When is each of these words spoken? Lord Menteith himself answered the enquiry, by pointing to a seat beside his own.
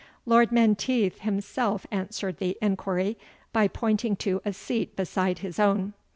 Lord 0.25 0.51
Menteith 0.51 1.19
himself 1.19 1.85
answered 1.91 2.37
the 2.39 2.57
enquiry, 2.59 3.19
by 3.53 3.67
pointing 3.67 4.15
to 4.15 4.41
a 4.43 4.51
seat 4.51 4.95
beside 4.95 5.37
his 5.45 5.59
own. 5.59 5.93